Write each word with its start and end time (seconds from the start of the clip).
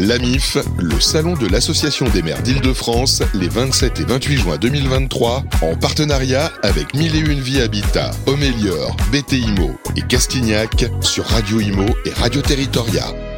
L'AMIF, 0.00 0.56
le 0.78 0.98
salon 0.98 1.34
de 1.34 1.46
l'Association 1.46 2.08
des 2.08 2.22
maires 2.22 2.42
d'Île-de-France, 2.42 3.22
les 3.34 3.48
27 3.48 4.00
et 4.00 4.04
28 4.04 4.36
juin 4.38 4.56
2023, 4.56 5.44
en 5.60 5.76
partenariat 5.76 6.50
avec 6.62 6.94
Mille 6.94 7.14
et 7.16 7.18
Une 7.18 7.40
Vie 7.40 7.60
Habitat, 7.60 8.10
Homélior, 8.24 8.96
BTIMO 9.12 9.78
et 9.96 10.02
Castignac 10.02 10.86
sur 11.02 11.26
Radio 11.26 11.60
Imo 11.60 11.84
et 12.06 12.14
Radio 12.14 12.40
Territoria. 12.40 13.29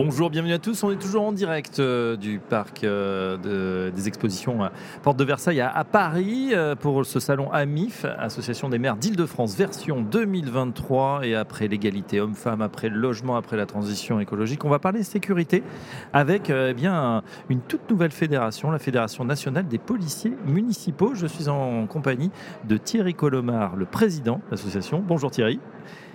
Bonjour, 0.00 0.30
bienvenue 0.30 0.52
à 0.52 0.60
tous. 0.60 0.84
On 0.84 0.92
est 0.92 0.96
toujours 0.96 1.24
en 1.24 1.32
direct 1.32 1.80
euh, 1.80 2.16
du 2.16 2.38
parc 2.38 2.84
euh, 2.84 3.90
des 3.90 4.06
expositions 4.06 4.62
à 4.62 4.70
Porte 5.02 5.16
de 5.16 5.24
Versailles 5.24 5.60
à, 5.60 5.82
Paris 5.82 6.50
euh, 6.52 6.76
pour 6.76 7.04
ce 7.04 7.18
salon 7.18 7.50
AMIF, 7.50 8.04
Association 8.16 8.68
des 8.68 8.78
maires 8.78 8.94
d'Île-de-France, 8.94 9.56
version 9.56 10.00
2023. 10.02 11.26
Et 11.26 11.34
après 11.34 11.66
l'égalité 11.66 12.20
homme-femme, 12.20 12.62
après 12.62 12.90
le 12.90 12.96
logement, 12.96 13.34
après 13.34 13.56
la 13.56 13.66
transition 13.66 14.20
écologique, 14.20 14.64
on 14.64 14.68
va 14.68 14.78
parler 14.78 15.02
sécurité 15.02 15.64
avec 16.12 16.48
eh 16.48 16.76
une 17.48 17.60
toute 17.62 17.90
nouvelle 17.90 18.12
fédération, 18.12 18.70
la 18.70 18.78
Fédération 18.78 19.24
nationale 19.24 19.66
des 19.66 19.78
policiers 19.78 20.34
municipaux. 20.46 21.16
Je 21.16 21.26
suis 21.26 21.48
en 21.48 21.88
compagnie 21.88 22.30
de 22.68 22.76
Thierry 22.76 23.14
Colomar, 23.14 23.74
le 23.74 23.84
président 23.84 24.36
de 24.36 24.52
l'association. 24.52 25.02
Bonjour 25.04 25.32
Thierry. 25.32 25.58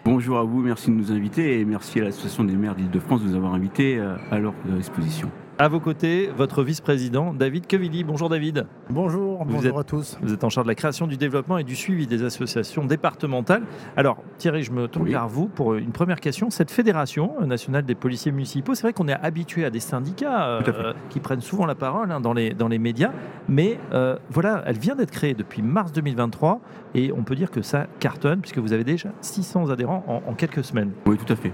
Bonjour 0.06 0.38
à 0.38 0.44
vous, 0.44 0.60
merci 0.60 0.92
de 0.92 0.96
nous 0.96 1.14
inviter 1.14 1.62
et 1.62 1.66
merci 1.66 2.02
à 2.02 2.04
l'Association 2.04 2.44
des 2.44 2.58
maires 2.58 2.76
d'Île-de-France 2.76 3.24
de 3.24 3.30
nous 3.30 3.36
avoir 3.36 3.54
invités 3.54 3.98
euh, 3.98 4.18
à 4.32 4.40
leur 4.40 4.54
exposition. 4.78 5.32
À 5.60 5.68
vos 5.68 5.80
côtés, 5.80 6.32
votre 6.36 6.64
vice-président 6.64 7.32
David 7.32 7.68
Quevilly. 7.68 8.04
Bonjour 8.04 8.28
David. 8.28 8.66
Bonjour, 8.90 9.46
bonjour 9.46 9.78
à 9.78 9.84
tous. 9.84 10.18
Vous 10.24 10.34
êtes 10.34 10.44
en 10.44 10.50
charge 10.50 10.66
de 10.66 10.72
la 10.72 10.76
création, 10.76 11.06
du 11.06 11.16
développement 11.16 11.60
et 11.60 11.64
du 11.64 11.76
suivi 11.76 12.08
des 12.08 12.24
associations 12.24 12.86
départementales. 12.86 13.62
Alors 13.96 14.18
Thierry, 14.40 14.64
je 14.64 14.72
me 14.72 14.88
tourne 14.88 15.08
vers 15.08 15.28
vous 15.28 15.46
pour 15.48 15.76
une 15.76 15.92
première 15.92 16.22
question. 16.22 16.50
Cette 16.50 16.72
fédération 16.72 17.40
nationale 17.46 17.86
des 17.86 17.94
policiers 17.94 18.32
municipaux, 18.32 18.74
c'est 18.74 18.82
vrai 18.82 18.94
qu'on 18.94 19.08
est 19.08 19.14
habitué 19.14 19.64
à 19.64 19.70
des 19.70 19.80
syndicats 19.80 20.48
euh, 20.48 20.94
qui 21.12 21.20
prennent 21.20 21.42
souvent 21.42 21.68
la 21.68 21.76
parole 21.76 22.12
hein, 22.12 22.20
dans, 22.20 22.34
les, 22.34 22.56
dans 22.56 22.68
les 22.68 22.80
médias, 22.80 23.12
mais 23.48 23.78
euh, 23.94 24.18
voilà, 24.32 24.64
elle 24.66 24.80
vient 24.80 24.96
d'être 24.96 25.12
créée 25.12 25.36
depuis 25.36 25.62
mars 25.62 25.92
2023 25.92 26.62
et 26.96 27.12
on 27.12 27.22
peut 27.22 27.36
dire 27.36 27.52
que 27.52 27.62
ça 27.62 27.86
cartonne 28.00 28.42
puisque 28.42 28.58
vous 28.58 28.74
avez 28.74 28.84
déjà 28.84 29.10
600 29.22 29.70
adhérents 29.70 30.04
en, 30.08 30.32
en 30.32 30.34
quelques 30.34 30.64
semaines. 30.64 30.94
Oui, 31.06 31.16
tout 31.16 31.32
à 31.32 31.36
fait. 31.36 31.52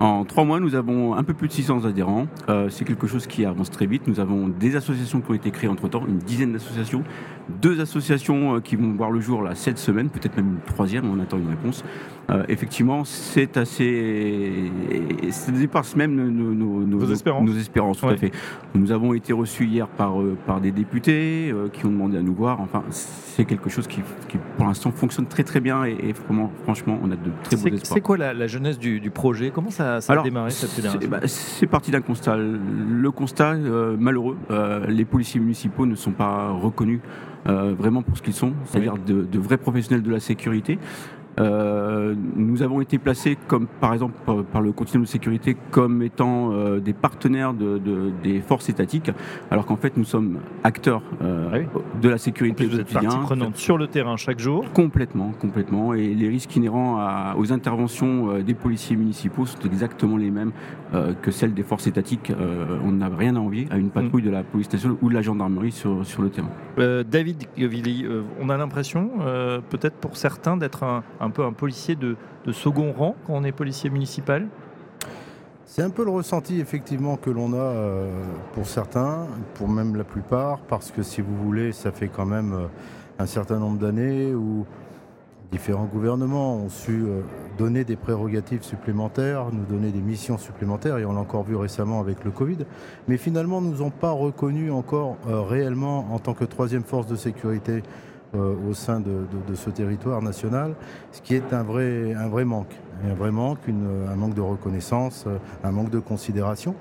En 0.00 0.24
trois 0.24 0.44
mois, 0.44 0.60
nous 0.60 0.76
avons 0.76 1.14
un 1.14 1.24
peu 1.24 1.34
plus 1.34 1.48
de 1.48 1.52
600 1.52 1.84
adhérents. 1.84 2.28
Euh, 2.48 2.68
c'est 2.68 2.84
quelque 2.84 3.08
chose 3.08 3.26
qui 3.26 3.44
avance 3.44 3.70
très 3.70 3.86
vite. 3.86 4.06
Nous 4.06 4.20
avons 4.20 4.46
des 4.46 4.76
associations 4.76 5.20
qui 5.20 5.30
ont 5.30 5.34
été 5.34 5.50
créées 5.50 5.68
entre-temps, 5.68 6.04
une 6.06 6.18
dizaine 6.18 6.52
d'associations, 6.52 7.02
deux 7.60 7.80
associations 7.80 8.56
euh, 8.56 8.60
qui 8.60 8.76
vont 8.76 8.92
voir 8.92 9.10
le 9.10 9.20
jour 9.20 9.42
là 9.42 9.56
cette 9.56 9.78
semaine, 9.78 10.08
peut-être 10.08 10.36
même 10.36 10.50
une 10.54 10.72
troisième, 10.72 11.10
on 11.10 11.18
attend 11.20 11.38
une 11.38 11.48
réponse. 11.48 11.84
Euh, 12.30 12.44
effectivement, 12.48 13.04
c'est 13.04 13.56
assez. 13.56 14.70
Ça 15.30 15.52
dépasse 15.52 15.96
même 15.96 16.14
nos, 16.14 16.54
nos, 16.54 16.80
nos, 16.86 17.12
espérances. 17.12 17.48
nos 17.48 17.56
espérances. 17.56 17.98
tout 17.98 18.08
à 18.08 18.16
fait. 18.16 18.32
Nous 18.74 18.92
avons 18.92 19.14
été 19.14 19.32
reçus 19.32 19.64
hier 19.64 19.88
par, 19.88 20.14
par 20.46 20.60
des 20.60 20.70
députés 20.70 21.54
qui 21.72 21.86
ont 21.86 21.90
demandé 21.90 22.18
à 22.18 22.22
nous 22.22 22.34
voir. 22.34 22.60
Enfin, 22.60 22.82
c'est 23.38 23.44
quelque 23.44 23.70
chose 23.70 23.86
qui, 23.86 24.00
qui 24.28 24.36
pour 24.56 24.66
l'instant, 24.66 24.90
fonctionne 24.90 25.26
très 25.26 25.44
très 25.44 25.60
bien 25.60 25.84
et, 25.84 26.12
vraiment, 26.12 26.50
franchement, 26.64 26.98
on 27.02 27.10
a 27.10 27.16
de 27.16 27.30
très 27.44 27.56
beaux 27.56 27.68
espoirs. 27.68 27.94
C'est 27.94 28.00
quoi 28.00 28.16
la, 28.16 28.34
la 28.34 28.46
jeunesse 28.46 28.78
du, 28.78 29.00
du, 29.00 29.10
projet? 29.10 29.50
Comment 29.54 29.70
ça 29.70 30.00
ça, 30.00 30.14
a 30.14 30.22
démarré 30.22 30.50
cette 30.50 30.70
fédération? 30.70 31.08
bah, 31.08 31.20
C'est 31.26 31.66
parti 31.66 31.90
d'un 31.90 32.00
constat. 32.00 32.36
Le 32.36 33.10
constat 33.10 33.52
euh, 33.52 33.96
malheureux, 33.98 34.36
euh, 34.50 34.86
les 34.88 35.04
policiers 35.04 35.40
municipaux 35.40 35.86
ne 35.86 35.94
sont 35.94 36.10
pas 36.10 36.50
reconnus 36.50 37.00
euh, 37.48 37.74
vraiment 37.78 38.02
pour 38.02 38.16
ce 38.16 38.22
qu'ils 38.22 38.34
sont, 38.34 38.52
c'est-à-dire 38.64 38.94
de, 38.98 39.38
vrais 39.38 39.56
professionnels 39.56 40.02
de 40.02 40.10
la 40.10 40.20
sécurité. 40.20 40.78
Euh, 41.38 42.14
nous 42.36 42.62
avons 42.62 42.80
été 42.80 42.98
placés, 42.98 43.36
comme 43.46 43.66
par 43.66 43.92
exemple 43.92 44.14
par, 44.50 44.60
le 44.60 44.72
continuum 44.72 45.04
de 45.04 45.08
sécurité, 45.08 45.56
comme 45.70 46.02
étant 46.02 46.52
euh, 46.52 46.80
des 46.80 46.92
partenaires 46.92 47.54
de, 47.54 47.80
des 48.22 48.40
forces 48.40 48.68
étatiques, 48.68 49.10
alors 49.50 49.66
qu'en 49.66 49.76
fait 49.76 49.96
nous 49.96 50.04
sommes 50.04 50.38
acteurs 50.64 51.02
euh, 51.22 51.50
ah 51.52 51.78
de 52.00 52.08
la 52.08 52.18
sécurité 52.18 52.66
vous 52.66 52.80
êtes 52.80 52.92
partie 52.92 53.16
prenante 53.18 53.56
sur 53.56 53.78
le 53.78 53.86
terrain 53.86 54.16
chaque 54.16 54.38
jour. 54.38 54.64
Complètement, 54.72 55.32
complètement. 55.40 55.94
Et 55.94 56.14
les 56.14 56.28
risques 56.28 56.54
inhérents 56.56 56.98
aux 57.36 57.52
interventions 57.52 58.40
des 58.40 58.54
policiers 58.54 58.96
municipaux 58.96 59.46
sont 59.46 59.58
exactement 59.64 60.16
les 60.16 60.30
mêmes 60.30 60.52
que 61.22 61.30
celles 61.30 61.54
des 61.54 61.62
forces 61.62 61.86
étatiques. 61.86 62.32
on 62.84 62.92
n'a 62.92 63.08
rien 63.08 63.36
à 63.36 63.40
envier 63.40 63.66
à 63.70 63.76
une 63.76 63.90
patrouille 63.90 64.22
de 64.22 64.30
la 64.30 64.42
police 64.42 64.72
nationale 64.72 64.96
ou 65.02 65.08
de 65.08 65.14
la 65.14 65.22
gendarmerie 65.22 65.72
sur, 65.72 66.04
sur 66.04 66.22
le 66.22 66.30
terrain. 66.30 66.50
David 66.76 67.44
Gavilli, 67.56 68.06
on 68.40 68.48
a 68.48 68.56
l'impression, 68.56 69.10
peut-être 69.70 69.96
pour 69.96 70.16
certains, 70.16 70.56
d'être 70.56 70.84
un 70.84 71.02
un 71.27 71.27
peu 71.30 71.44
un 71.44 71.52
policier 71.52 71.96
de, 71.96 72.16
second 72.52 72.92
rang 72.92 73.14
quand 73.26 73.34
on 73.34 73.44
est 73.44 73.52
policier 73.52 73.90
municipal? 73.90 74.46
C'est 75.66 75.82
un 75.82 75.90
peu 75.90 76.04
le 76.04 76.10
ressenti 76.10 76.60
effectivement 76.60 77.16
que 77.16 77.30
l'on 77.30 77.52
a 77.52 77.56
euh, 77.56 78.10
pour 78.54 78.66
certains, 78.66 79.26
pour 79.54 79.68
même 79.68 79.96
la 79.96 80.04
plupart, 80.04 80.60
parce 80.60 80.90
que 80.90 81.02
si 81.02 81.20
vous 81.20 81.36
voulez, 81.36 81.72
ça 81.72 81.92
fait 81.92 82.08
quand 82.08 82.24
même 82.24 82.52
euh, 82.54 82.66
un 83.18 83.26
certain 83.26 83.58
nombre 83.58 83.78
d'années 83.78 84.34
où 84.34 84.64
différents 85.52 85.84
gouvernements 85.84 86.56
ont 86.56 86.68
su 86.70 87.04
euh, 87.04 87.20
donner 87.58 87.84
des 87.84 87.96
prérogatives 87.96 88.62
supplémentaires, 88.62 89.52
nous 89.52 89.66
donner 89.66 89.92
des 89.92 90.00
missions 90.00 90.38
supplémentaires, 90.38 90.98
et 90.98 91.04
on 91.04 91.12
l'a 91.12 91.20
encore 91.20 91.44
vu 91.44 91.54
récemment 91.54 92.00
avec 92.00 92.24
le 92.24 92.30
Covid, 92.30 92.58
mais 93.06 93.18
finalement 93.18 93.60
nous 93.60 93.82
ont 93.82 93.90
pas 93.90 94.10
reconnus 94.10 94.72
encore 94.72 95.16
réellement 95.26 96.12
en 96.14 96.18
tant 96.18 96.34
que 96.34 96.44
troisième 96.44 96.84
force 96.84 97.06
de 97.06 97.16
sécurité 97.16 97.82
au 98.34 98.74
sein 98.74 99.00
de, 99.00 99.54
ce 99.54 99.70
territoire 99.70 100.22
national, 100.22 100.74
ce 101.12 101.22
qui 101.22 101.34
est 101.34 101.52
un 101.52 101.62
vrai, 101.62 102.14
un 102.14 102.28
vrai 102.28 102.44
manque. 102.44 102.74
Un 103.08 103.14
vrai 103.14 103.30
manque, 103.30 103.60
un 103.68 104.16
manque 104.16 104.34
de 104.34 104.40
reconnaissance, 104.40 105.24
euh, 105.26 105.38
un 105.62 105.70
manque 105.70 105.90
de 105.90 106.00
considération 106.00 106.74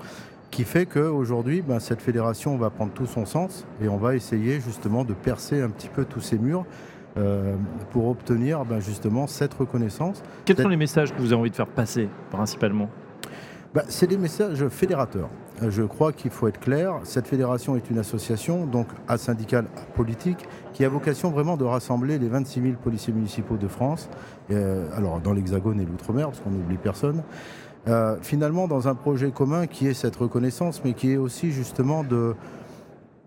qui 0.49 0.63
fait 0.63 0.85
qu'aujourd'hui, 0.85 1.61
ben, 1.61 1.79
cette 1.79 2.01
fédération 2.01 2.57
va 2.57 2.69
prendre 2.69 2.91
tout 2.91 3.05
son 3.05 3.25
sens 3.25 3.65
et 3.81 3.87
on 3.87 3.97
va 3.97 4.15
essayer 4.15 4.59
justement 4.59 5.03
de 5.03 5.13
percer 5.13 5.61
un 5.61 5.69
petit 5.69 5.89
peu 5.89 6.05
tous 6.05 6.21
ces 6.21 6.39
murs 6.39 6.65
euh, 7.17 7.55
pour 7.91 8.07
obtenir 8.07 8.65
ben, 8.65 8.79
justement 8.79 9.27
cette 9.27 9.53
reconnaissance. 9.53 10.23
Quels 10.45 10.57
sont 10.57 10.69
les 10.69 10.77
messages 10.77 11.13
que 11.13 11.19
vous 11.19 11.33
avez 11.33 11.41
envie 11.41 11.51
de 11.51 11.55
faire 11.55 11.67
passer 11.67 12.09
principalement? 12.31 12.89
Ben, 13.73 13.83
C'est 13.89 14.07
des 14.07 14.17
messages 14.17 14.67
fédérateurs. 14.69 15.29
Je 15.67 15.83
crois 15.83 16.13
qu'il 16.13 16.29
faut 16.29 16.47
être 16.47 16.59
clair. 16.59 16.99
Cette 17.03 17.27
fédération 17.27 17.75
est 17.75 17.89
une 17.89 17.97
association, 17.97 18.65
donc 18.65 18.87
asyndicale 19.07 19.65
politique, 19.95 20.47
qui 20.73 20.85
a 20.85 20.89
vocation 20.89 21.31
vraiment 21.31 21.57
de 21.57 21.63
rassembler 21.63 22.19
les 22.19 22.27
26 22.27 22.61
000 22.61 22.73
policiers 22.83 23.13
municipaux 23.13 23.57
de 23.57 23.67
France, 23.67 24.09
euh, 24.51 24.87
alors 24.95 25.19
dans 25.19 25.33
l'Hexagone 25.33 25.79
et 25.79 25.85
l'Outre-mer, 25.85 26.27
parce 26.27 26.39
qu'on 26.41 26.51
n'oublie 26.51 26.77
personne. 26.77 27.23
Euh, 27.87 28.17
finalement, 28.21 28.67
dans 28.67 28.87
un 28.87 28.95
projet 28.95 29.31
commun 29.31 29.65
qui 29.65 29.87
est 29.87 29.93
cette 29.93 30.15
reconnaissance, 30.15 30.81
mais 30.83 30.93
qui 30.93 31.13
est 31.13 31.17
aussi 31.17 31.51
justement 31.51 32.03
de 32.03 32.35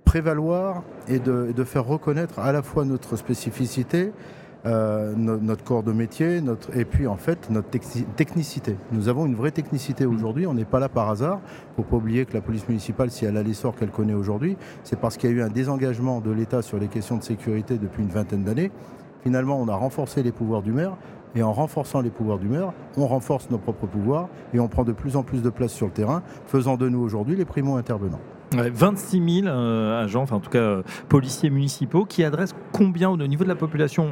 prévaloir 0.05 0.83
et 1.09 1.19
de 1.19 1.65
faire 1.65 1.85
reconnaître 1.85 2.41
à 2.41 2.53
la 2.53 2.63
fois 2.63 2.85
notre 2.85 3.17
spécificité, 3.17 4.13
euh, 4.67 5.15
notre 5.17 5.65
corps 5.65 5.83
de 5.83 5.93
métier, 5.93 6.41
notre, 6.41 6.77
et 6.77 6.85
puis 6.85 7.07
en 7.07 7.17
fait 7.17 7.49
notre 7.51 7.69
technicité. 7.71 8.77
Nous 8.93 9.09
avons 9.09 9.25
une 9.25 9.35
vraie 9.35 9.53
technicité 9.53 10.05
mm. 10.05 10.15
aujourd'hui, 10.15 10.47
on 10.47 10.55
n'est 10.55 10.65
pas 10.65 10.81
là 10.81 10.89
par 10.89 11.09
hasard. 11.09 11.41
Il 11.45 11.71
ne 11.71 11.77
faut 11.77 11.91
pas 11.91 11.97
oublier 11.97 12.27
que 12.27 12.35
la 12.35 12.43
police 12.43 12.69
municipale, 12.69 13.11
si 13.11 13.25
elle 13.25 13.37
a 13.37 13.43
l'essor 13.43 13.75
qu'elle 13.75 13.91
connaît 13.91 14.15
aujourd'hui, 14.15 14.57
c'est 14.85 14.99
parce 14.99 15.17
qu'il 15.17 15.31
y 15.31 15.33
a 15.33 15.37
eu 15.37 15.43
un 15.43 15.49
désengagement 15.49 16.21
de 16.21 16.31
l'État 16.31 16.63
sur 16.63 16.79
les 16.79 16.89
questions 16.89 17.17
de 17.17 17.23
sécurité 17.23 17.79
depuis 17.79 18.03
une 18.03 18.11
vingtaine 18.11 18.45
d'années. 18.45 18.71
Finalement, 19.23 19.61
on 19.61 19.69
a 19.69 19.75
renforcé 19.75 20.23
les 20.23 20.33
pouvoirs 20.33 20.63
du 20.63 20.73
maire, 20.73 20.97
et 21.35 21.43
en 21.43 21.53
renforçant 21.53 22.01
les 22.01 22.11
pouvoirs 22.11 22.39
du 22.39 22.49
maire, 22.49 22.73
on 22.97 23.07
renforce 23.07 23.51
nos 23.51 23.59
propres 23.59 23.87
pouvoirs 23.87 24.29
et 24.53 24.61
on 24.61 24.69
prend 24.69 24.85
de 24.85 24.93
plus 24.93 25.17
en 25.17 25.23
plus 25.23 25.43
de 25.43 25.51
place 25.51 25.73
sur 25.73 25.87
le 25.87 25.93
terrain, 25.93 26.23
faisant 26.47 26.77
de 26.77 26.89
nous 26.89 27.01
aujourd'hui 27.01 27.37
les 27.37 27.45
primo-intervenants. 27.45 28.21
26 28.57 29.43
000 29.43 29.47
euh, 29.47 30.03
agents, 30.03 30.23
enfin 30.23 30.37
en 30.37 30.41
tout 30.41 30.51
cas 30.51 30.59
euh, 30.59 30.83
policiers 31.09 31.51
municipaux, 31.51 32.05
qui 32.05 32.25
adressent 32.25 32.55
combien 32.73 33.11
au 33.11 33.17
niveau 33.17 33.45
de 33.45 33.49
la 33.49 33.55
population 33.55 34.09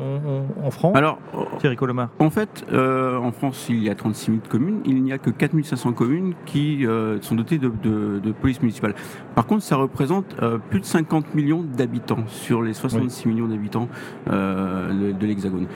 en, 0.63 0.71
France? 0.71 0.97
Alors, 0.97 1.19
Thierry 1.59 1.77
Colomar 1.77 2.11
En 2.19 2.31
fait, 2.31 2.65
euh, 2.73 3.17
en 3.17 3.33
France, 3.33 3.67
il 3.69 3.83
y 3.83 3.91
a 3.91 3.95
36 3.95 4.27
000 4.27 4.39
communes. 4.49 4.81
Il 4.85 5.03
n'y 5.03 5.13
a 5.13 5.19
que 5.19 5.31
4 5.31 5.49
500 5.63 5.93
communes 5.93 6.35
qui 6.47 6.87
sont 7.21 7.35
dotées 7.35 7.59
de, 7.59 7.69
de, 7.69 8.33
police 8.33 8.61
municipale. 8.61 8.95
Par 9.35 9.47
contre, 9.47 9.63
ça 9.63 9.77
représente 9.77 10.37
plus 10.71 10.81
de 10.81 10.85
50 10.85 11.35
millions 11.35 11.63
d'habitants 11.63 12.25
sur 12.27 12.63
les 12.63 12.75
66 12.75 13.29
millions 13.29 13.49
d'habitants 13.49 13.89
de, 14.27 15.27
l'Hexagone. 15.27 15.67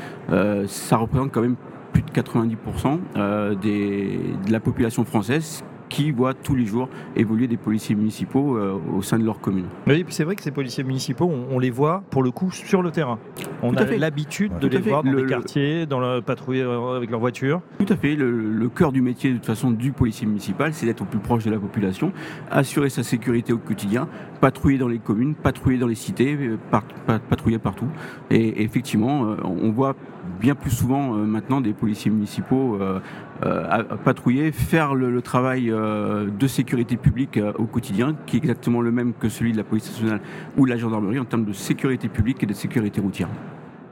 ça 0.67 0.97
représente 0.97 1.33
quand 1.33 1.43
même 1.43 1.57
plus 1.93 2.03
de 2.03 2.11
90% 2.11 3.59
des, 3.61 4.19
de 4.47 4.53
la 4.53 4.61
population 4.61 5.05
française 5.05 5.65
qui 5.93 6.11
voient 6.11 6.33
tous 6.33 6.55
les 6.55 6.65
jours 6.65 6.89
évoluer 7.17 7.47
des 7.47 7.59
policiers 7.59 7.95
municipaux 7.95 8.57
euh, 8.57 8.79
au 8.97 9.03
sein 9.03 9.19
de 9.19 9.25
leur 9.25 9.41
commune. 9.41 9.67
Oui, 9.87 10.05
c'est 10.09 10.25
vrai 10.25 10.37
que 10.37 10.43
ces 10.43 10.51
policiers 10.51 10.85
municipaux, 10.85 11.31
on, 11.51 11.59
les 11.59 11.71
voit 11.71 12.03
pour 12.11 12.23
le 12.23 12.31
coup 12.31 12.51
sur 12.51 12.83
le 12.83 12.91
terrain. 12.91 13.19
On 13.63 13.77
a 13.77 13.85
l'habitude 13.85 14.59
de 14.59 14.69
les 14.69 14.79
voir 14.79 15.05
dans 15.05 15.13
les 15.13 15.27
quartiers, 15.27 15.85
dans 15.85 16.01
la 16.01 16.23
patrouille 16.23 16.63
euh, 16.63 16.97
avec 16.97 17.11
leur 17.11 17.21
voiture. 17.21 17.61
Tout 17.79 17.93
à 17.93 17.97
fait. 17.97 18.17
Le, 18.17 18.69
cœur 18.75 18.91
du 18.91 19.03
métier, 19.03 19.31
de 19.31 19.37
toute 19.37 19.47
façon, 19.47 19.71
du 19.71 19.93
policier 19.93 20.27
municipal, 20.27 20.73
c'est 20.73 20.87
d'être 20.87 21.03
au 21.03 21.05
plus 21.05 21.19
proche 21.19 21.45
de 21.45 21.51
la 21.51 21.59
population, 21.59 22.13
assurer 22.51 22.89
sa 22.89 23.03
sécurité 23.03 23.53
au 23.53 23.59
quotidien, 23.59 24.09
patrouiller 24.41 24.79
dans 24.79 24.89
les 24.89 24.99
communes, 24.99 25.35
patrouiller 25.35 25.79
dans 25.79 25.87
les 25.87 25.95
cités, 25.95 26.39
euh, 26.41 26.57
patrouiller 27.29 27.59
partout. 27.59 27.89
Et, 28.31 28.63
effectivement, 28.63 29.37
on 29.45 29.71
voit 29.71 29.95
bien 30.41 30.55
plus 30.55 30.71
souvent 30.71 31.11
maintenant 31.13 31.61
des 31.61 31.75
policiers 31.75 32.11
municipaux 32.11 32.79
patrouiller, 34.05 34.53
faire 34.53 34.95
le, 34.95 35.21
travail 35.23 35.67
de 35.67 36.47
sécurité 36.47 36.97
publique 36.97 37.39
au 37.59 37.65
quotidien, 37.65 38.17
qui 38.27 38.37
est 38.37 38.39
exactement 38.39 38.81
le 38.81 38.91
même 38.91 39.13
que 39.15 39.29
celui 39.29 39.53
de 39.53 39.57
la 39.57 39.65
police 39.65 39.89
nationale 39.91 40.21
ou 40.57 40.67
de 40.67 40.71
la 40.71 40.77
gendarmerie 40.77 41.19
en 41.19 41.25
termes 41.25 41.45
de 41.45 41.53
sécurité 41.53 42.09
publique 42.09 42.43
et 42.43 42.47
de 42.47 42.55
sécurité 42.55 43.01
routière. 43.01 43.29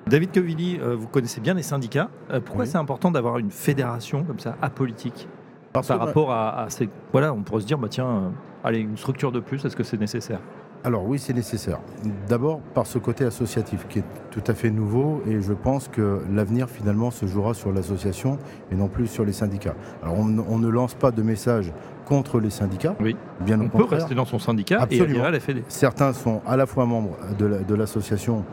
David 0.07 0.33
Kovilli, 0.33 0.79
vous 0.79 1.07
connaissez 1.07 1.41
bien 1.41 1.55
les 1.55 1.63
syndicats. 1.63 2.11
pourquoi 2.45 2.67
c'est 2.67 2.79
important 2.79 3.11
d'avoir 3.11 3.39
une 3.39 3.51
fédération 3.51 4.25
comme 4.25 4.39
ça, 4.39 4.57
apolitique 4.63 5.29
par 5.73 5.85
rapport 5.87 6.33
à, 6.33 6.67
ces... 6.69 6.89
Voilà, 7.13 7.33
on 7.33 7.43
pourrait 7.43 7.63
se 7.63 7.67
dire, 7.67 7.79
bah, 7.79 7.89
tiens, 7.89 8.33
allez, 8.65 8.81
une 8.81 8.97
structure 8.97 9.33
de 9.33 9.41
plus, 9.41 9.65
est-ce 9.65 9.77
que 9.77 9.83
c'est 9.83 10.01
nécessaire? 10.01 10.41
Alors 10.83 11.05
oui, 11.05 11.19
c'est 11.19 11.35
nécessaire. 11.35 11.79
D'abord 12.27 12.61
par 12.75 12.87
ce 12.87 12.97
côté 12.99 13.27
associatif 13.27 13.87
qui 13.89 13.99
est 13.99 14.05
tout 14.31 14.43
à 14.47 14.55
fait 14.55 14.71
nouveau 14.71 15.21
et 15.27 15.43
je 15.43 15.53
pense 15.53 15.89
que 15.89 16.23
l'avenir 16.33 16.71
finalement 16.71 17.11
se 17.11 17.27
jouera 17.27 17.53
sur 17.53 17.71
l'association 17.71 18.39
et 18.73 18.75
non 18.77 18.89
plus 18.89 19.07
sur 19.07 19.27
les 19.27 19.33
syndicats. 19.33 19.75
Alors 20.03 20.17
on, 20.19 20.59
ne 20.59 20.69
lance 20.69 20.95
pas 20.95 21.11
de 21.11 21.21
message 21.23 21.71
contre 22.11 22.41
les 22.41 22.51
syndicats. 22.51 22.97
Oui. 23.01 23.17
Bien 23.41 23.61
on 23.61 23.69
peut 23.69 23.85
rester 23.85 24.17
dans 24.17 24.25
son 24.27 24.41
syndicat 24.41 24.83
Absolument. 24.83 25.25
et 25.25 25.27
à 25.27 25.31
la 25.31 25.41
Fédé. 25.41 25.63
Certains 25.69 26.13
sont 26.13 26.43
à 26.45 26.57
la 26.57 26.67
fois 26.67 26.85
membres 26.85 27.17
de 27.39 27.75
l'association 27.75 28.45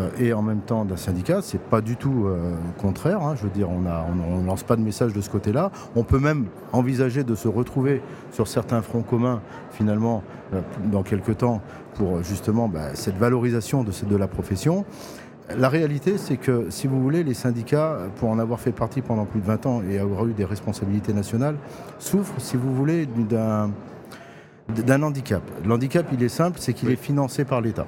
euh, 0.00 0.08
et 0.18 0.32
en 0.32 0.42
même 0.42 0.60
temps 0.60 0.84
d'un 0.84 0.96
syndicat, 0.96 1.40
c'est 1.40 1.60
pas 1.60 1.80
du 1.80 1.96
tout 1.96 2.24
euh, 2.26 2.54
contraire. 2.78 3.22
Hein. 3.22 3.34
je 3.36 3.44
veux 3.44 3.50
dire, 3.50 3.68
on 3.70 3.80
ne 3.80 4.46
lance 4.46 4.64
pas 4.64 4.76
de 4.76 4.82
message 4.82 5.12
de 5.12 5.20
ce 5.20 5.30
côté-là. 5.30 5.70
On 5.94 6.02
peut 6.02 6.18
même 6.18 6.46
envisager 6.72 7.22
de 7.22 7.34
se 7.34 7.46
retrouver 7.46 8.02
sur 8.32 8.48
certains 8.48 8.82
fronts 8.82 9.02
communs, 9.02 9.40
finalement, 9.70 10.22
euh, 10.52 10.60
dans 10.90 11.02
quelques 11.02 11.38
temps, 11.38 11.60
pour 11.94 12.22
justement 12.24 12.68
bah, 12.68 12.94
cette 12.94 13.16
valorisation 13.16 13.84
de, 13.84 13.92
de 13.92 14.16
la 14.16 14.26
profession. 14.26 14.84
La 15.56 15.68
réalité, 15.68 16.16
c'est 16.16 16.38
que, 16.38 16.70
si 16.70 16.86
vous 16.86 17.02
voulez, 17.02 17.22
les 17.22 17.34
syndicats, 17.34 17.98
pour 18.16 18.30
en 18.30 18.38
avoir 18.38 18.60
fait 18.60 18.72
partie 18.72 19.02
pendant 19.02 19.26
plus 19.26 19.40
de 19.40 19.46
20 19.46 19.66
ans 19.66 19.82
et 19.88 19.98
avoir 19.98 20.26
eu 20.26 20.32
des 20.32 20.44
responsabilités 20.44 21.12
nationales, 21.12 21.56
souffrent, 21.98 22.40
si 22.40 22.56
vous 22.56 22.74
voulez, 22.74 23.06
d'un 23.06 23.70
d'un 24.86 25.02
handicap. 25.02 25.42
L'handicap, 25.66 26.06
il 26.10 26.22
est 26.22 26.30
simple, 26.30 26.56
c'est 26.58 26.72
qu'il 26.72 26.90
est 26.90 26.96
financé 26.96 27.44
par 27.44 27.60
l'État 27.60 27.86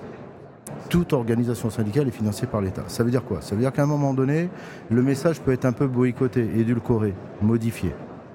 toute 0.89 1.13
organisation 1.13 1.71
syndicale 1.71 2.09
est 2.09 2.13
financée 2.13 2.47
par 2.47 2.61
l'État. 2.61 2.85
Ça 2.89 3.05
veut 3.05 3.11
dire 3.11 3.25
quoi? 3.25 3.41
Ça 3.41 3.55
veut 3.55 3.61
dire 3.61 3.73
qu'à 3.73 3.83
un 3.83 3.87
moment 3.87 4.15
donné, 4.15 4.49
le 4.91 5.03
message 5.03 5.41
peut 5.41 5.53
être 5.53 5.65
un 5.65 5.73
peu 5.73 5.87
boycotté, 5.87 6.49
édulcoré, 6.57 7.15
modifié. 7.43 7.93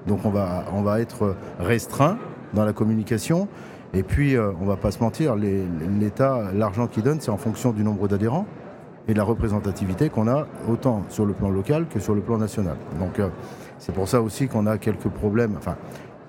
Donc 0.07 0.25
on 0.25 0.29
va, 0.29 0.65
on 0.73 0.81
va 0.81 0.99
être 0.99 1.35
restreint 1.59 2.17
dans 2.53 2.65
la 2.65 2.73
communication. 2.73 3.47
Et 3.93 4.03
puis, 4.03 4.35
euh, 4.35 4.51
on 4.61 4.65
va 4.65 4.77
pas 4.77 4.91
se 4.91 4.99
mentir, 4.99 5.35
l'État, 5.35 6.51
l'argent 6.53 6.87
qu'il 6.87 7.03
donne, 7.03 7.19
c'est 7.19 7.31
en 7.31 7.37
fonction 7.37 7.71
du 7.71 7.83
nombre 7.83 8.07
d'adhérents 8.07 8.45
et 9.07 9.13
de 9.13 9.17
la 9.17 9.23
représentativité 9.23 10.09
qu'on 10.09 10.27
a, 10.27 10.47
autant 10.69 11.03
sur 11.09 11.25
le 11.25 11.33
plan 11.33 11.49
local 11.49 11.87
que 11.87 11.99
sur 11.99 12.15
le 12.15 12.21
plan 12.21 12.37
national. 12.37 12.75
Donc, 12.99 13.19
euh, 13.19 13.29
c'est 13.79 13.93
pour 13.93 14.07
ça 14.07 14.21
aussi 14.21 14.47
qu'on 14.47 14.67
a 14.67 14.77
quelques 14.77 15.09
problèmes. 15.09 15.55
Enfin, 15.57 15.75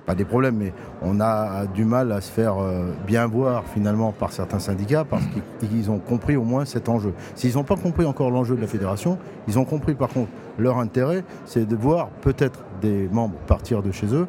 pas 0.06 0.14
des 0.14 0.24
problèmes, 0.24 0.56
mais 0.56 0.72
on 1.00 1.20
a 1.20 1.66
du 1.66 1.84
mal 1.84 2.10
à 2.10 2.20
se 2.20 2.30
faire 2.30 2.58
euh, 2.58 2.92
bien 3.06 3.26
voir 3.26 3.64
finalement 3.72 4.12
par 4.12 4.32
certains 4.32 4.58
syndicats 4.58 5.04
parce 5.04 5.22
qu'ils 5.60 5.90
ont 5.90 5.98
compris 5.98 6.36
au 6.36 6.42
moins 6.42 6.64
cet 6.64 6.88
enjeu. 6.88 7.12
S'ils 7.36 7.54
n'ont 7.54 7.62
pas 7.62 7.76
compris 7.76 8.04
encore 8.04 8.30
l'enjeu 8.30 8.56
de 8.56 8.60
la 8.60 8.66
fédération, 8.66 9.18
ils 9.46 9.58
ont 9.58 9.64
compris 9.64 9.94
par 9.94 10.08
contre 10.08 10.30
leur 10.58 10.78
intérêt, 10.78 11.24
c'est 11.44 11.66
de 11.66 11.76
voir 11.76 12.08
peut-être 12.20 12.64
des 12.80 13.08
membres 13.12 13.36
partir 13.46 13.82
de 13.82 13.92
chez 13.92 14.12
eux 14.12 14.26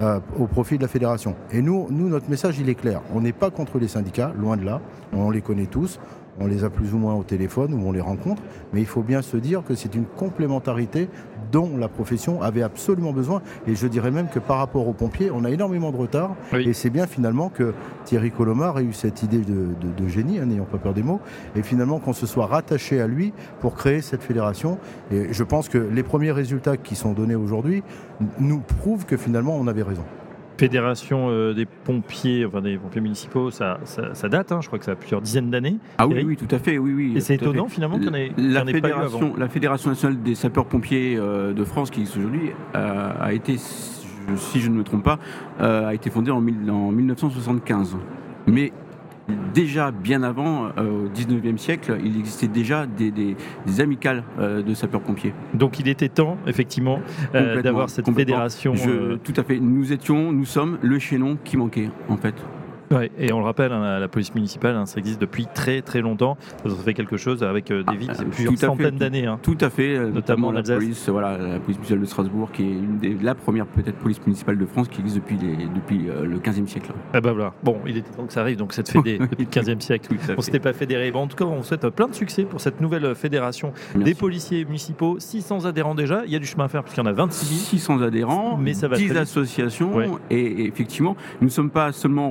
euh, 0.00 0.20
au 0.38 0.46
profit 0.46 0.78
de 0.78 0.82
la 0.82 0.88
fédération. 0.88 1.34
Et 1.52 1.60
nous, 1.60 1.88
nous, 1.90 2.08
notre 2.08 2.30
message, 2.30 2.58
il 2.58 2.70
est 2.70 2.74
clair. 2.74 3.02
On 3.14 3.20
n'est 3.20 3.32
pas 3.32 3.50
contre 3.50 3.78
les 3.78 3.88
syndicats, 3.88 4.32
loin 4.38 4.56
de 4.56 4.64
là. 4.64 4.80
On 5.12 5.30
les 5.30 5.42
connaît 5.42 5.66
tous 5.66 6.00
on 6.38 6.46
les 6.46 6.64
a 6.64 6.70
plus 6.70 6.94
ou 6.94 6.98
moins 6.98 7.14
au 7.14 7.22
téléphone 7.22 7.74
ou 7.74 7.86
on 7.86 7.92
les 7.92 8.00
rencontre, 8.00 8.42
mais 8.72 8.80
il 8.80 8.86
faut 8.86 9.02
bien 9.02 9.22
se 9.22 9.36
dire 9.36 9.62
que 9.66 9.74
c'est 9.74 9.94
une 9.94 10.04
complémentarité 10.04 11.08
dont 11.50 11.76
la 11.76 11.88
profession 11.88 12.42
avait 12.42 12.62
absolument 12.62 13.12
besoin. 13.12 13.42
Et 13.66 13.74
je 13.74 13.86
dirais 13.86 14.10
même 14.10 14.28
que 14.28 14.38
par 14.38 14.58
rapport 14.58 14.86
aux 14.86 14.92
pompiers, 14.92 15.30
on 15.32 15.44
a 15.44 15.50
énormément 15.50 15.90
de 15.90 15.96
retard. 15.96 16.36
Et 16.52 16.72
c'est 16.72 16.90
bien 16.90 17.06
finalement 17.06 17.48
que 17.48 17.74
Thierry 18.04 18.30
Colomar 18.30 18.78
ait 18.78 18.84
eu 18.84 18.92
cette 18.92 19.22
idée 19.22 19.40
de, 19.40 20.08
génie, 20.08 20.38
hein, 20.38 20.46
n'ayant 20.46 20.64
pas 20.64 20.78
peur 20.78 20.94
des 20.94 21.02
mots, 21.02 21.20
et 21.56 21.62
finalement 21.62 21.98
qu'on 21.98 22.12
se 22.12 22.26
soit 22.26 22.46
rattaché 22.46 23.00
à 23.00 23.06
lui 23.06 23.32
pour 23.60 23.74
créer 23.74 24.00
cette 24.00 24.22
fédération. 24.22 24.78
Et 25.12 25.32
je 25.32 25.44
pense 25.44 25.68
que 25.68 25.78
les 25.78 26.02
premiers 26.02 26.32
résultats 26.32 26.76
qui 26.76 26.94
sont 26.94 27.12
donnés 27.12 27.36
aujourd'hui 27.36 27.82
nous 28.38 28.60
prouvent 28.60 29.06
que 29.06 29.16
finalement 29.16 29.56
on 29.56 29.66
avait 29.66 29.82
raison 29.82 30.04
fédération 30.60 31.30
euh, 31.30 31.54
des 31.54 31.64
pompiers, 31.64 32.44
enfin 32.44 32.60
des 32.60 32.76
pompiers 32.76 33.00
municipaux, 33.00 33.50
ça, 33.50 33.80
ça, 33.84 34.28
date, 34.28 34.52
hein, 34.52 34.58
je 34.60 34.66
crois 34.66 34.78
que 34.78 34.84
ça 34.84 34.92
a 34.92 34.94
plusieurs 34.94 35.22
dizaines 35.22 35.50
d'années. 35.50 35.78
Ah 35.96 36.06
oui, 36.06 36.22
oui, 36.22 36.36
tout 36.36 36.54
à 36.54 36.58
fait, 36.58 36.76
oui, 36.76 36.92
oui. 36.92 37.12
Et 37.16 37.20
c'est 37.20 37.36
étonnant 37.36 37.68
finalement 37.68 37.98
qu'on 37.98 38.12
ait, 38.12 38.30
la, 38.36 38.66
fédération, 38.66 39.34
la 39.38 39.48
Fédération 39.48 39.88
nationale 39.88 40.22
des 40.22 40.34
sapeurs-pompiers 40.34 41.16
euh, 41.16 41.54
de 41.54 41.64
France, 41.64 41.90
qui 41.90 42.00
existe 42.00 42.18
aujourd'hui, 42.18 42.50
euh, 42.76 43.12
a 43.18 43.32
été, 43.32 43.56
si 43.56 44.60
je 44.60 44.68
ne 44.68 44.74
me 44.74 44.84
trompe 44.84 45.02
pas, 45.02 45.18
a 45.58 45.94
été 45.94 46.10
fondée 46.10 46.30
en, 46.30 46.36
en 46.36 46.92
1975. 46.92 47.96
Mais 48.46 48.72
déjà 49.54 49.90
bien 49.90 50.22
avant, 50.22 50.66
euh, 50.78 51.06
au 51.06 51.08
19e 51.08 51.58
siècle, 51.58 51.98
il 52.04 52.18
existait 52.18 52.48
déjà 52.48 52.86
des, 52.86 53.36
amicales 53.80 54.24
euh, 54.38 54.62
de 54.62 54.74
sapeurs-pompiers. 54.74 55.34
Donc 55.54 55.78
il 55.78 55.88
était 55.88 56.08
temps, 56.08 56.36
effectivement, 56.46 57.00
euh, 57.34 57.62
d'avoir 57.62 57.90
cette 57.90 58.10
fédération. 58.10 58.74
tout 59.22 59.34
à 59.36 59.42
fait. 59.42 59.58
Nous 59.60 59.92
étions, 59.92 60.32
nous 60.32 60.44
sommes 60.44 60.78
le 60.82 60.98
chaînon 60.98 61.38
qui 61.42 61.56
manquait, 61.56 61.90
en 62.08 62.16
fait. 62.16 62.34
Ouais, 62.92 63.08
et 63.18 63.32
on 63.32 63.38
le 63.38 63.44
rappelle, 63.44 63.70
hein, 63.70 64.00
la 64.00 64.08
police 64.08 64.34
municipale, 64.34 64.74
hein, 64.74 64.84
ça 64.84 64.98
existe 64.98 65.20
depuis 65.20 65.46
très 65.54 65.80
très 65.80 66.00
longtemps. 66.00 66.36
Ça 66.64 66.74
fait 66.84 66.94
quelque 66.94 67.16
chose 67.16 67.44
avec 67.44 67.70
euh, 67.70 67.84
des 67.84 67.96
villes, 67.96 68.10
ah, 68.18 68.24
plusieurs 68.24 68.58
centaines 68.58 68.96
d'années. 68.96 69.26
Hein. 69.26 69.38
Tout 69.44 69.58
à 69.60 69.70
fait, 69.70 69.96
euh, 69.96 70.10
notamment, 70.10 70.50
la 70.50 70.64
police, 70.64 71.08
voilà, 71.08 71.38
la 71.38 71.60
police 71.60 71.76
municipale 71.76 72.00
de 72.00 72.06
Strasbourg, 72.06 72.50
qui 72.50 72.62
est 72.62 72.72
une 72.72 72.98
des, 72.98 73.16
la 73.22 73.36
première 73.36 73.66
peut-être 73.66 73.96
police 73.96 74.20
municipale 74.26 74.58
de 74.58 74.66
France 74.66 74.88
qui 74.88 75.00
existe 75.02 75.16
depuis, 75.16 75.36
les, 75.36 75.66
depuis 75.66 76.08
euh, 76.08 76.24
le 76.24 76.38
15e 76.40 76.66
siècle. 76.66 76.90
Ah 77.14 77.20
bah 77.20 77.32
voilà. 77.32 77.52
Bon, 77.62 77.78
il 77.86 77.96
était 77.96 78.10
temps 78.10 78.26
que 78.26 78.32
ça 78.32 78.40
arrive, 78.40 78.56
donc 78.56 78.72
cette 78.72 78.90
fédé 78.90 79.18
depuis 79.18 79.44
le 79.54 79.62
15e 79.62 79.80
siècle. 79.80 80.16
on 80.36 80.40
s'était 80.40 80.58
pas 80.58 80.72
fédéré. 80.72 81.12
Bon, 81.12 81.20
en 81.20 81.26
tout 81.28 81.36
cas, 81.36 81.44
on 81.44 81.62
souhaite 81.62 81.88
plein 81.90 82.08
de 82.08 82.14
succès 82.14 82.42
pour 82.42 82.60
cette 82.60 82.80
nouvelle 82.80 83.14
fédération 83.14 83.72
des 83.94 84.14
policiers 84.14 84.64
municipaux. 84.64 85.20
600 85.20 85.64
adhérents 85.66 85.94
déjà. 85.94 86.22
Il 86.26 86.32
y 86.32 86.36
a 86.36 86.40
du 86.40 86.46
chemin 86.46 86.64
à 86.64 86.68
faire 86.68 86.82
puisqu'il 86.82 87.02
y 87.02 87.04
en 87.04 87.06
a 87.06 87.12
26 87.12 87.46
000. 87.46 87.60
600 87.60 88.02
adhérents, 88.02 88.56
mais 88.56 88.74
ça 88.74 88.88
va 88.88 88.96
10 88.96 89.16
associations. 89.16 89.92
Et, 90.28 90.66
effectivement, 90.66 91.16
nous 91.40 91.46
ne 91.46 91.52
sommes 91.52 91.70
pas 91.70 91.92
seulement 91.92 92.30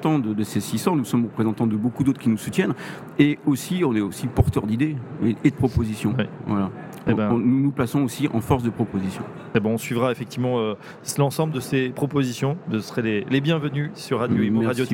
représentants 0.00 0.18
de, 0.18 0.34
de 0.34 0.42
ces 0.44 0.60
600 0.60 0.96
nous 0.96 1.04
sommes 1.04 1.24
représentants 1.24 1.66
de 1.66 1.76
beaucoup 1.76 2.04
d'autres 2.04 2.20
qui 2.20 2.28
nous 2.28 2.38
soutiennent. 2.38 2.74
Et 3.18 3.38
aussi, 3.46 3.82
on 3.84 3.94
est 3.94 4.00
aussi 4.00 4.26
porteurs 4.26 4.66
d'idées 4.66 4.96
et, 5.24 5.50
de 5.50 5.56
propositions. 5.56 6.14
Voilà. 6.46 6.70
Eh 7.06 7.14
ben, 7.14 7.30
nous 7.30 7.62
nous 7.62 7.70
plaçons 7.70 8.02
aussi 8.02 8.28
en 8.32 8.40
force 8.40 8.62
de 8.62 8.70
proposition. 8.70 9.22
Eh 9.54 9.60
ben, 9.60 9.70
on 9.70 9.78
suivra 9.78 10.12
effectivement 10.12 10.58
euh, 10.58 10.74
l'ensemble 11.18 11.52
de 11.52 11.60
ces 11.60 11.88
propositions. 11.90 12.56
Ce 12.70 12.80
seraient 12.80 13.02
les, 13.02 13.26
les 13.30 13.40
bienvenus 13.40 13.90
sur 13.94 14.18
Radio 14.20 14.42
Imo, 14.42 14.62
Radio 14.62 14.84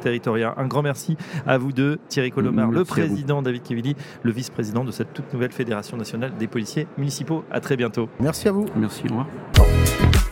Territoria. 0.00 0.54
Un 0.56 0.66
grand 0.66 0.82
merci 0.82 1.16
à 1.46 1.58
vous 1.58 1.72
deux, 1.72 1.98
Thierry 2.08 2.30
Colomar, 2.30 2.70
le 2.70 2.84
président, 2.84 3.42
David 3.42 3.62
Kevili, 3.62 3.94
le 4.22 4.32
vice-président 4.32 4.84
de 4.84 4.90
cette 4.90 5.12
toute 5.12 5.32
nouvelle 5.32 5.52
Fédération 5.52 5.96
nationale 5.96 6.32
des 6.38 6.46
policiers 6.46 6.86
municipaux. 6.98 7.44
À 7.50 7.60
très 7.60 7.76
bientôt. 7.76 8.08
Merci 8.20 8.48
à 8.48 8.52
vous. 8.52 8.66
Merci, 8.76 9.04
au 9.06 9.10
revoir. 9.10 9.26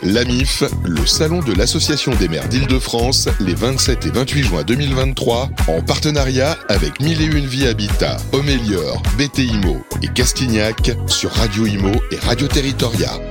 L'AMIF, 0.02 0.64
le 0.84 1.04
salon 1.04 1.40
de 1.40 1.52
l'Association 1.52 2.14
des 2.14 2.28
maires 2.28 2.48
d'Île-de-France, 2.48 3.28
les 3.38 3.54
27 3.54 4.06
et 4.06 4.10
28 4.10 4.42
juin 4.42 4.62
2023, 4.62 5.50
en 5.68 5.82
partenariat 5.82 6.56
avec 6.68 7.00
Mille 7.00 7.20
et 7.20 7.26
Une 7.26 7.46
Vie 7.46 7.66
Habitat, 7.66 8.16
Homélior, 8.32 9.02
BTIMO 9.18 9.84
et 10.02 10.08
Castignac 10.08 10.92
sur 11.06 11.30
Radio 11.32 11.66
Imo 11.66 11.92
et 12.10 12.16
Radio 12.16 12.48
Territoria. 12.48 13.29